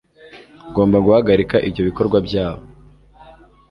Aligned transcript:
Ngomba 0.69 0.97
guhagarika 1.05 1.55
ibyo 1.67 1.81
bikorwa 1.87 2.17
byabo. 2.27 2.63